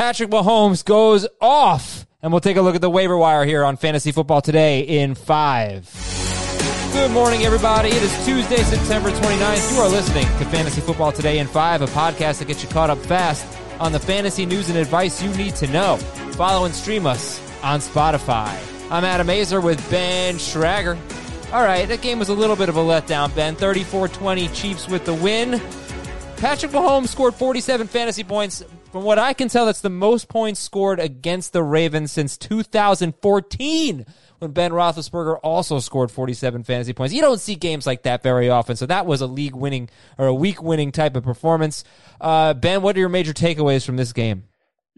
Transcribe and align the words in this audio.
Patrick 0.00 0.30
Mahomes 0.30 0.82
goes 0.82 1.28
off. 1.42 2.06
And 2.22 2.32
we'll 2.32 2.40
take 2.40 2.56
a 2.56 2.62
look 2.62 2.74
at 2.74 2.80
the 2.80 2.88
waiver 2.88 3.18
wire 3.18 3.44
here 3.44 3.62
on 3.62 3.76
Fantasy 3.76 4.12
Football 4.12 4.40
Today 4.40 4.80
in 4.80 5.14
five. 5.14 5.90
Good 6.94 7.10
morning, 7.10 7.42
everybody. 7.42 7.90
It 7.90 8.02
is 8.02 8.24
Tuesday, 8.24 8.62
September 8.62 9.10
29th. 9.10 9.74
You 9.74 9.80
are 9.82 9.90
listening 9.90 10.24
to 10.24 10.46
Fantasy 10.46 10.80
Football 10.80 11.12
Today 11.12 11.38
in 11.38 11.46
five, 11.46 11.82
a 11.82 11.86
podcast 11.88 12.38
that 12.38 12.48
gets 12.48 12.62
you 12.62 12.70
caught 12.70 12.88
up 12.88 12.96
fast 12.96 13.44
on 13.78 13.92
the 13.92 13.98
fantasy 13.98 14.46
news 14.46 14.70
and 14.70 14.78
advice 14.78 15.22
you 15.22 15.28
need 15.34 15.54
to 15.56 15.66
know. 15.66 15.98
Follow 16.32 16.64
and 16.64 16.74
stream 16.74 17.04
us 17.04 17.38
on 17.62 17.80
Spotify. 17.80 18.56
I'm 18.90 19.04
Adam 19.04 19.26
Aizer 19.26 19.62
with 19.62 19.78
Ben 19.90 20.36
Schrager. 20.36 20.96
All 21.52 21.62
right, 21.62 21.86
that 21.86 22.00
game 22.00 22.18
was 22.18 22.30
a 22.30 22.34
little 22.34 22.56
bit 22.56 22.70
of 22.70 22.78
a 22.78 22.80
letdown, 22.80 23.34
Ben. 23.34 23.54
34 23.54 24.08
20 24.08 24.48
Chiefs 24.48 24.88
with 24.88 25.04
the 25.04 25.12
win. 25.12 25.60
Patrick 26.38 26.72
Mahomes 26.72 27.08
scored 27.08 27.34
47 27.34 27.86
fantasy 27.86 28.24
points. 28.24 28.64
From 28.92 29.04
what 29.04 29.20
I 29.20 29.34
can 29.34 29.48
tell, 29.48 29.66
that's 29.66 29.82
the 29.82 29.88
most 29.88 30.28
points 30.28 30.58
scored 30.58 30.98
against 30.98 31.52
the 31.52 31.62
Ravens 31.62 32.10
since 32.10 32.36
2014 32.36 34.04
when 34.40 34.50
Ben 34.50 34.72
Roethlisberger 34.72 35.38
also 35.44 35.78
scored 35.78 36.10
47 36.10 36.64
fantasy 36.64 36.92
points. 36.92 37.14
You 37.14 37.20
don't 37.20 37.38
see 37.38 37.54
games 37.54 37.86
like 37.86 38.02
that 38.02 38.24
very 38.24 38.50
often, 38.50 38.74
so 38.74 38.86
that 38.86 39.06
was 39.06 39.20
a 39.20 39.28
league 39.28 39.54
winning 39.54 39.90
or 40.18 40.26
a 40.26 40.34
week 40.34 40.60
winning 40.60 40.90
type 40.90 41.14
of 41.14 41.22
performance. 41.22 41.84
Uh, 42.20 42.52
ben, 42.52 42.82
what 42.82 42.96
are 42.96 42.98
your 42.98 43.08
major 43.08 43.32
takeaways 43.32 43.86
from 43.86 43.96
this 43.96 44.12
game? 44.12 44.49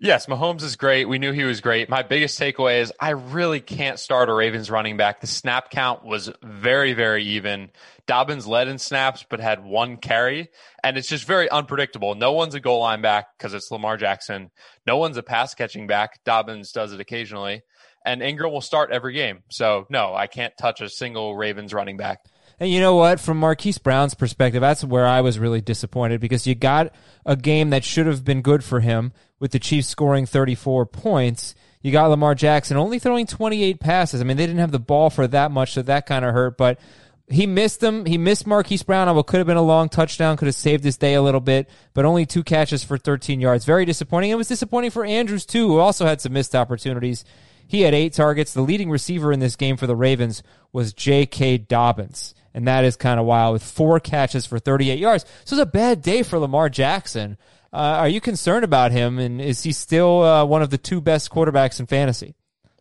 Yes, 0.02 0.26
Mahomes 0.26 0.64
is 0.64 0.74
great. 0.74 1.08
We 1.08 1.20
knew 1.20 1.30
he 1.30 1.44
was 1.44 1.60
great. 1.60 1.88
My 1.88 2.02
biggest 2.02 2.36
takeaway 2.36 2.80
is 2.80 2.92
I 2.98 3.10
really 3.10 3.60
can't 3.60 4.00
start 4.00 4.28
a 4.28 4.34
Ravens 4.34 4.68
running 4.68 4.96
back. 4.96 5.20
The 5.20 5.28
snap 5.28 5.70
count 5.70 6.04
was 6.04 6.28
very, 6.42 6.92
very 6.92 7.22
even. 7.22 7.70
Dobbins 8.08 8.44
led 8.44 8.66
in 8.66 8.78
snaps, 8.78 9.24
but 9.30 9.38
had 9.38 9.64
one 9.64 9.98
carry. 9.98 10.48
And 10.82 10.98
it's 10.98 11.06
just 11.06 11.24
very 11.24 11.48
unpredictable. 11.48 12.16
No 12.16 12.32
one's 12.32 12.56
a 12.56 12.60
goal 12.60 12.80
line 12.80 13.00
back 13.00 13.26
because 13.38 13.54
it's 13.54 13.70
Lamar 13.70 13.96
Jackson. 13.96 14.50
No 14.88 14.96
one's 14.96 15.18
a 15.18 15.22
pass 15.22 15.54
catching 15.54 15.86
back. 15.86 16.18
Dobbins 16.24 16.72
does 16.72 16.92
it 16.92 16.98
occasionally. 16.98 17.62
And 18.04 18.24
Ingram 18.24 18.50
will 18.50 18.60
start 18.60 18.90
every 18.90 19.12
game. 19.12 19.44
So, 19.52 19.86
no, 19.88 20.16
I 20.16 20.26
can't 20.26 20.52
touch 20.58 20.80
a 20.80 20.88
single 20.88 21.36
Ravens 21.36 21.72
running 21.72 21.96
back. 21.96 22.24
And 22.62 22.70
you 22.70 22.78
know 22.78 22.94
what? 22.94 23.18
From 23.18 23.40
Marquise 23.40 23.78
Brown's 23.78 24.14
perspective, 24.14 24.60
that's 24.60 24.84
where 24.84 25.04
I 25.04 25.20
was 25.20 25.36
really 25.36 25.60
disappointed 25.60 26.20
because 26.20 26.46
you 26.46 26.54
got 26.54 26.94
a 27.26 27.34
game 27.34 27.70
that 27.70 27.82
should 27.82 28.06
have 28.06 28.24
been 28.24 28.40
good 28.40 28.62
for 28.62 28.78
him 28.78 29.12
with 29.40 29.50
the 29.50 29.58
Chiefs 29.58 29.88
scoring 29.88 30.26
34 30.26 30.86
points. 30.86 31.56
You 31.80 31.90
got 31.90 32.06
Lamar 32.06 32.36
Jackson 32.36 32.76
only 32.76 33.00
throwing 33.00 33.26
28 33.26 33.80
passes. 33.80 34.20
I 34.20 34.24
mean, 34.24 34.36
they 34.36 34.46
didn't 34.46 34.60
have 34.60 34.70
the 34.70 34.78
ball 34.78 35.10
for 35.10 35.26
that 35.26 35.50
much, 35.50 35.72
so 35.72 35.82
that 35.82 36.06
kind 36.06 36.24
of 36.24 36.34
hurt. 36.34 36.56
But 36.56 36.78
he 37.26 37.48
missed 37.48 37.80
them. 37.80 38.06
He 38.06 38.16
missed 38.16 38.46
Marquise 38.46 38.84
Brown 38.84 39.08
on 39.08 39.16
what 39.16 39.26
could 39.26 39.38
have 39.38 39.46
been 39.48 39.56
a 39.56 39.60
long 39.60 39.88
touchdown, 39.88 40.36
could 40.36 40.46
have 40.46 40.54
saved 40.54 40.84
his 40.84 40.96
day 40.96 41.14
a 41.14 41.22
little 41.22 41.40
bit, 41.40 41.68
but 41.94 42.04
only 42.04 42.26
two 42.26 42.44
catches 42.44 42.84
for 42.84 42.96
13 42.96 43.40
yards. 43.40 43.64
Very 43.64 43.84
disappointing. 43.84 44.30
It 44.30 44.36
was 44.36 44.46
disappointing 44.46 44.92
for 44.92 45.04
Andrews, 45.04 45.46
too, 45.46 45.66
who 45.66 45.78
also 45.80 46.06
had 46.06 46.20
some 46.20 46.32
missed 46.32 46.54
opportunities. 46.54 47.24
He 47.66 47.80
had 47.80 47.92
eight 47.92 48.12
targets. 48.12 48.54
The 48.54 48.62
leading 48.62 48.88
receiver 48.88 49.32
in 49.32 49.40
this 49.40 49.56
game 49.56 49.76
for 49.76 49.88
the 49.88 49.96
Ravens 49.96 50.44
was 50.72 50.92
J.K. 50.92 51.58
Dobbins. 51.58 52.36
And 52.54 52.66
that 52.68 52.84
is 52.84 52.96
kind 52.96 53.18
of 53.18 53.26
wild 53.26 53.54
with 53.54 53.62
four 53.62 54.00
catches 54.00 54.46
for 54.46 54.58
38 54.58 54.98
yards. 54.98 55.24
So 55.44 55.56
it's 55.56 55.62
a 55.62 55.66
bad 55.66 56.02
day 56.02 56.22
for 56.22 56.38
Lamar 56.38 56.68
Jackson. 56.68 57.38
Uh, 57.72 57.76
are 57.76 58.08
you 58.08 58.20
concerned 58.20 58.64
about 58.64 58.92
him? 58.92 59.18
And 59.18 59.40
is 59.40 59.62
he 59.62 59.72
still 59.72 60.22
uh, 60.22 60.44
one 60.44 60.62
of 60.62 60.70
the 60.70 60.78
two 60.78 61.00
best 61.00 61.30
quarterbacks 61.30 61.80
in 61.80 61.86
fantasy? 61.86 62.34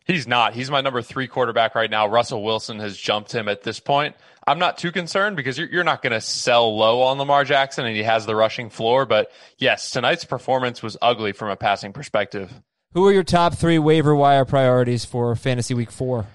He's 0.05 0.27
not. 0.27 0.53
He's 0.53 0.69
my 0.69 0.81
number 0.81 1.01
three 1.01 1.27
quarterback 1.27 1.75
right 1.75 1.89
now. 1.89 2.07
Russell 2.07 2.43
Wilson 2.43 2.79
has 2.79 2.97
jumped 2.97 3.33
him 3.33 3.47
at 3.47 3.63
this 3.63 3.79
point. 3.79 4.15
I'm 4.45 4.59
not 4.59 4.77
too 4.77 4.91
concerned 4.91 5.35
because 5.37 5.57
you're, 5.57 5.69
you're 5.69 5.83
not 5.83 6.01
going 6.01 6.11
to 6.11 6.21
sell 6.21 6.75
low 6.75 7.03
on 7.03 7.17
Lamar 7.17 7.43
Jackson 7.45 7.85
and 7.85 7.95
he 7.95 8.03
has 8.03 8.25
the 8.25 8.35
rushing 8.35 8.69
floor. 8.69 9.05
But 9.05 9.31
yes, 9.57 9.91
tonight's 9.91 10.25
performance 10.25 10.81
was 10.81 10.97
ugly 11.01 11.31
from 11.31 11.49
a 11.49 11.55
passing 11.55 11.93
perspective. 11.93 12.51
Who 12.93 13.07
are 13.07 13.13
your 13.13 13.23
top 13.23 13.53
three 13.53 13.79
waiver 13.79 14.13
wire 14.13 14.43
priorities 14.43 15.05
for 15.05 15.33
fantasy 15.35 15.73
week 15.73 15.91
four? 15.91 16.25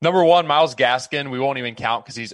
Number 0.00 0.24
one, 0.24 0.46
Myles 0.46 0.74
Gaskin. 0.74 1.30
We 1.30 1.38
won't 1.38 1.58
even 1.58 1.74
count 1.74 2.04
because 2.04 2.16
he's 2.16 2.32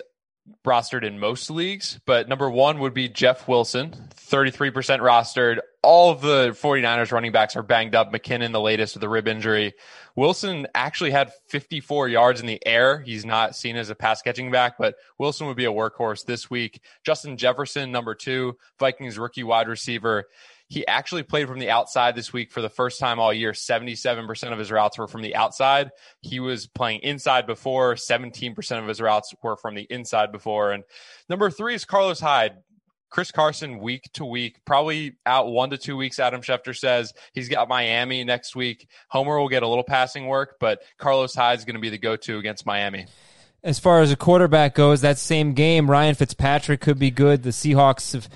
rostered 0.64 1.04
in 1.04 1.18
most 1.18 1.50
leagues, 1.50 1.98
but 2.06 2.28
number 2.28 2.50
one 2.50 2.78
would 2.80 2.94
be 2.94 3.08
Jeff 3.08 3.48
Wilson, 3.48 3.94
33% 4.14 4.72
rostered. 5.00 5.58
All 5.82 6.10
of 6.10 6.20
the 6.20 6.50
49ers 6.50 7.12
running 7.12 7.32
backs 7.32 7.56
are 7.56 7.62
banged 7.62 7.94
up. 7.94 8.12
McKinnon, 8.12 8.52
the 8.52 8.60
latest 8.60 8.94
with 8.94 9.00
the 9.00 9.08
rib 9.08 9.28
injury. 9.28 9.74
Wilson 10.16 10.66
actually 10.74 11.12
had 11.12 11.32
54 11.46 12.08
yards 12.08 12.40
in 12.40 12.46
the 12.46 12.64
air. 12.66 13.00
He's 13.00 13.24
not 13.24 13.54
seen 13.54 13.76
as 13.76 13.88
a 13.88 13.94
pass 13.94 14.20
catching 14.20 14.50
back, 14.50 14.76
but 14.76 14.96
Wilson 15.18 15.46
would 15.46 15.56
be 15.56 15.64
a 15.64 15.72
workhorse 15.72 16.24
this 16.24 16.50
week. 16.50 16.80
Justin 17.04 17.36
Jefferson, 17.36 17.92
number 17.92 18.14
two, 18.14 18.56
Vikings 18.78 19.18
rookie 19.18 19.44
wide 19.44 19.68
receiver. 19.68 20.24
He 20.68 20.86
actually 20.86 21.22
played 21.22 21.48
from 21.48 21.58
the 21.58 21.70
outside 21.70 22.14
this 22.14 22.32
week 22.32 22.52
for 22.52 22.60
the 22.60 22.68
first 22.68 23.00
time 23.00 23.18
all 23.18 23.32
year. 23.32 23.52
77% 23.52 24.52
of 24.52 24.58
his 24.58 24.70
routes 24.70 24.98
were 24.98 25.08
from 25.08 25.22
the 25.22 25.34
outside. 25.34 25.90
He 26.20 26.40
was 26.40 26.66
playing 26.66 27.00
inside 27.00 27.46
before. 27.46 27.94
17% 27.94 28.78
of 28.78 28.86
his 28.86 29.00
routes 29.00 29.34
were 29.42 29.56
from 29.56 29.74
the 29.74 29.86
inside 29.88 30.30
before. 30.30 30.72
And 30.72 30.84
number 31.28 31.50
three 31.50 31.74
is 31.74 31.84
Carlos 31.84 32.20
Hyde. 32.20 32.58
Chris 33.10 33.30
Carson 33.30 33.78
week 33.78 34.10
to 34.14 34.24
week, 34.24 34.58
probably 34.66 35.16
out 35.24 35.48
one 35.48 35.70
to 35.70 35.78
two 35.78 35.96
weeks. 35.96 36.18
Adam 36.18 36.42
Schefter 36.42 36.76
says 36.76 37.14
he's 37.32 37.48
got 37.48 37.68
Miami 37.68 38.22
next 38.24 38.54
week. 38.54 38.86
Homer 39.08 39.38
will 39.38 39.48
get 39.48 39.62
a 39.62 39.66
little 39.66 39.84
passing 39.84 40.26
work, 40.26 40.56
but 40.60 40.82
Carlos 40.98 41.34
Hyde 41.34 41.58
is 41.58 41.64
going 41.64 41.76
to 41.76 41.80
be 41.80 41.88
the 41.88 41.98
go-to 41.98 42.38
against 42.38 42.66
Miami. 42.66 43.06
As 43.62 43.78
far 43.78 44.02
as 44.02 44.12
a 44.12 44.16
quarterback 44.16 44.74
goes, 44.74 45.00
that 45.00 45.18
same 45.18 45.54
game, 45.54 45.90
Ryan 45.90 46.14
Fitzpatrick 46.14 46.80
could 46.80 46.98
be 46.98 47.10
good. 47.10 47.42
The 47.42 47.50
Seahawks 47.50 48.12
have 48.12 48.28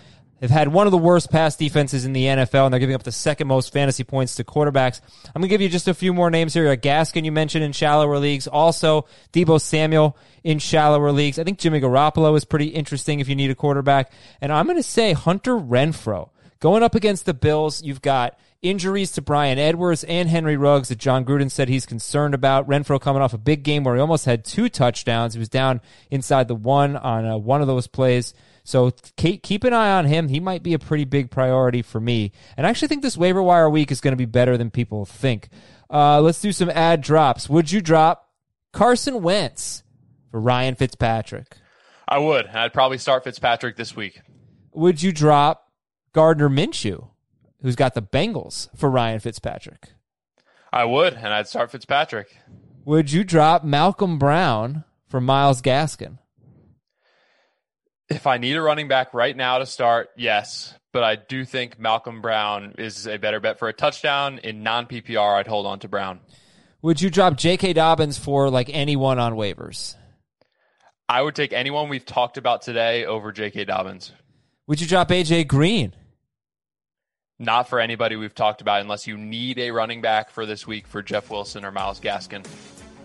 They've 0.42 0.50
had 0.50 0.66
one 0.66 0.88
of 0.88 0.91
the 0.91 0.98
worst 0.98 1.30
pass 1.30 1.54
defenses 1.54 2.04
in 2.04 2.14
the 2.14 2.25
NFL, 2.25 2.64
and 2.64 2.72
they're 2.72 2.80
giving 2.80 2.97
up 2.97 3.04
the 3.04 3.12
second 3.12 3.47
most 3.47 3.72
fantasy 3.72 4.03
points 4.03 4.34
to 4.34 4.44
quarterbacks. 4.44 5.00
I'm 5.28 5.41
going 5.41 5.42
to 5.42 5.48
give 5.48 5.60
you 5.60 5.69
just 5.69 5.86
a 5.86 5.94
few 5.94 6.12
more 6.12 6.32
names 6.32 6.53
here. 6.53 6.76
Gaskin, 6.76 7.25
you 7.25 7.30
mentioned 7.30 7.62
in 7.62 7.70
shallower 7.70 8.19
leagues. 8.19 8.48
Also, 8.48 9.06
Deebo 9.32 9.60
Samuel 9.60 10.16
in 10.42 10.58
shallower 10.58 11.12
leagues. 11.12 11.38
I 11.38 11.44
think 11.44 11.60
Jimmy 11.60 11.80
Garoppolo 11.80 12.36
is 12.36 12.44
pretty 12.44 12.66
interesting 12.66 13.20
if 13.20 13.28
you 13.28 13.36
need 13.36 13.53
a 13.53 13.54
quarterback. 13.54 14.10
And 14.41 14.53
I'm 14.53 14.66
going 14.66 14.78
to 14.78 14.82
say 14.82 15.12
Hunter 15.12 15.54
Renfrow. 15.54 16.30
Going 16.59 16.82
up 16.82 16.97
against 16.97 17.24
the 17.24 17.34
Bills, 17.34 17.80
you've 17.84 18.03
got 18.03 18.36
injuries 18.62 19.12
to 19.12 19.22
Bryan 19.22 19.60
Edwards 19.60 20.03
and 20.03 20.28
Henry 20.28 20.56
Ruggs 20.56 20.88
that 20.88 20.98
Jon 20.98 21.24
Gruden 21.24 21.53
said 21.53 21.69
he's 21.69 21.86
concerned 21.86 22.34
about. 22.34 22.69
Renfrow 22.69 23.00
coming 23.00 23.22
off 23.22 23.32
a 23.32 23.38
big 23.38 23.62
game 23.62 23.84
where 23.84 23.94
he 23.94 24.00
almost 24.00 24.24
had 24.24 24.44
two 24.44 24.69
touchdowns. 24.69 25.34
He 25.34 25.38
was 25.38 25.48
down 25.48 25.80
inside 26.10 26.48
the 26.48 26.56
one 26.56 26.97
on 26.97 27.24
uh, 27.24 27.36
one 27.36 27.60
of 27.60 27.69
those 27.69 27.86
plays. 27.86 28.34
So 28.64 28.92
keep 29.16 29.64
an 29.64 29.72
eye 29.72 29.92
on 29.92 30.06
him. 30.06 30.28
He 30.28 30.40
might 30.40 30.62
be 30.62 30.74
a 30.74 30.78
pretty 30.78 31.04
big 31.04 31.30
priority 31.30 31.82
for 31.82 32.00
me. 32.00 32.32
And 32.56 32.66
I 32.66 32.70
actually 32.70 32.88
think 32.88 33.02
this 33.02 33.16
waiver 33.16 33.42
wire 33.42 33.68
week 33.68 33.90
is 33.90 34.00
going 34.00 34.12
to 34.12 34.16
be 34.16 34.24
better 34.24 34.56
than 34.56 34.70
people 34.70 35.04
think. 35.04 35.48
Uh, 35.90 36.20
let's 36.20 36.40
do 36.40 36.52
some 36.52 36.70
add 36.70 37.00
drops. 37.00 37.48
Would 37.48 37.72
you 37.72 37.80
drop 37.80 38.30
Carson 38.72 39.22
Wentz 39.22 39.82
for 40.30 40.40
Ryan 40.40 40.74
Fitzpatrick? 40.76 41.56
I 42.08 42.18
would. 42.18 42.46
I'd 42.46 42.72
probably 42.72 42.98
start 42.98 43.24
Fitzpatrick 43.24 43.76
this 43.76 43.96
week. 43.96 44.20
Would 44.72 45.02
you 45.02 45.12
drop 45.12 45.70
Gardner 46.12 46.48
Minshew, 46.48 47.08
who's 47.62 47.76
got 47.76 47.94
the 47.94 48.02
Bengals, 48.02 48.68
for 48.76 48.90
Ryan 48.90 49.20
Fitzpatrick? 49.20 49.92
I 50.72 50.84
would, 50.84 51.14
and 51.14 51.28
I'd 51.28 51.48
start 51.48 51.70
Fitzpatrick. 51.70 52.38
Would 52.84 53.12
you 53.12 53.24
drop 53.24 53.64
Malcolm 53.64 54.18
Brown 54.18 54.84
for 55.08 55.20
Myles 55.20 55.60
Gaskin? 55.60 56.18
If 58.12 58.26
I 58.26 58.36
need 58.36 58.56
a 58.56 58.62
running 58.62 58.88
back 58.88 59.14
right 59.14 59.34
now 59.34 59.58
to 59.58 59.64
start, 59.64 60.10
yes. 60.16 60.74
But 60.92 61.02
I 61.02 61.16
do 61.16 61.46
think 61.46 61.78
Malcolm 61.78 62.20
Brown 62.20 62.74
is 62.76 63.06
a 63.06 63.16
better 63.16 63.40
bet 63.40 63.58
for 63.58 63.68
a 63.68 63.72
touchdown. 63.72 64.38
In 64.38 64.62
non 64.62 64.86
PPR, 64.86 65.38
I'd 65.38 65.46
hold 65.46 65.64
on 65.64 65.78
to 65.78 65.88
Brown. 65.88 66.20
Would 66.82 67.00
you 67.00 67.08
drop 67.08 67.36
J.K. 67.36 67.72
Dobbins 67.72 68.18
for 68.18 68.50
like 68.50 68.68
anyone 68.70 69.18
on 69.18 69.32
waivers? 69.32 69.94
I 71.08 71.22
would 71.22 71.34
take 71.34 71.54
anyone 71.54 71.88
we've 71.88 72.04
talked 72.04 72.36
about 72.36 72.60
today 72.60 73.06
over 73.06 73.32
J.K. 73.32 73.64
Dobbins. 73.64 74.12
Would 74.66 74.82
you 74.82 74.86
drop 74.86 75.10
A.J. 75.10 75.44
Green? 75.44 75.94
Not 77.38 77.68
for 77.68 77.80
anybody 77.80 78.16
we've 78.16 78.34
talked 78.34 78.60
about 78.60 78.82
unless 78.82 79.06
you 79.06 79.16
need 79.16 79.58
a 79.58 79.70
running 79.70 80.02
back 80.02 80.30
for 80.30 80.44
this 80.44 80.66
week 80.66 80.86
for 80.86 81.03
Jeff 81.03 81.30
Wilson 81.30 81.65
or 81.65 81.72
Myles 81.72 81.98
Gaskin. 81.98 82.47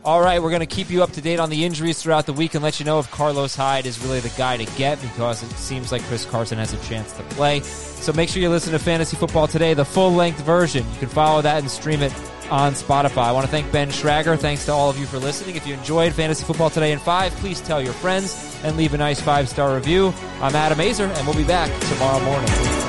All 0.07 0.21
right, 0.21 0.41
we're 0.41 0.51
going 0.51 0.61
to 0.61 0.65
keep 0.65 0.89
you 0.89 1.03
up 1.03 1.11
to 1.11 1.21
date 1.21 1.37
on 1.37 1.49
the 1.49 1.65
injuries 1.65 2.01
throughout 2.01 2.25
the 2.25 2.31
week 2.31 2.53
and 2.53 2.63
let 2.63 2.79
you 2.79 2.85
know 2.85 2.97
if 2.97 3.11
Carlos 3.11 3.53
Hyde 3.53 3.85
is 3.85 4.01
really 4.01 4.21
the 4.21 4.31
guy 4.37 4.55
to 4.55 4.63
get 4.77 5.01
because 5.01 5.43
it 5.43 5.51
seems 5.57 5.91
like 5.91 6.01
Chris 6.03 6.23
Carson 6.23 6.57
has 6.59 6.71
a 6.71 6.81
chance 6.87 7.11
to 7.11 7.23
play. 7.23 7.59
So 7.59 8.13
make 8.13 8.29
sure 8.29 8.41
you 8.41 8.49
listen 8.49 8.71
to 8.71 8.79
Fantasy 8.79 9.17
Football 9.17 9.47
Today, 9.49 9.73
the 9.73 9.83
full 9.83 10.13
length 10.13 10.39
version. 10.39 10.89
You 10.93 10.99
can 10.99 11.09
follow 11.09 11.41
that 11.41 11.57
and 11.57 11.69
stream 11.69 12.01
it 12.01 12.13
on 12.49 12.71
Spotify. 12.71 13.23
I 13.23 13.33
want 13.33 13.47
to 13.47 13.51
thank 13.51 13.69
Ben 13.73 13.89
Schrager. 13.89 14.39
Thanks 14.39 14.63
to 14.67 14.71
all 14.71 14.89
of 14.89 14.97
you 14.97 15.07
for 15.07 15.19
listening. 15.19 15.57
If 15.57 15.67
you 15.67 15.73
enjoyed 15.73 16.13
Fantasy 16.13 16.45
Football 16.45 16.69
Today 16.69 16.93
in 16.93 16.99
5, 16.99 17.33
please 17.33 17.59
tell 17.59 17.81
your 17.81 17.91
friends 17.91 18.57
and 18.63 18.77
leave 18.77 18.93
a 18.93 18.97
nice 18.97 19.19
five 19.19 19.49
star 19.49 19.75
review. 19.75 20.13
I'm 20.39 20.55
Adam 20.55 20.77
Aizer, 20.77 21.13
and 21.17 21.27
we'll 21.27 21.35
be 21.35 21.43
back 21.43 21.69
tomorrow 21.81 22.23
morning. 22.23 22.86